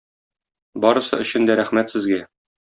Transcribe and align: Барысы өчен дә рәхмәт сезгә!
Барысы 0.85 1.21
өчен 1.27 1.47
дә 1.51 1.61
рәхмәт 1.63 1.97
сезгә! 1.97 2.23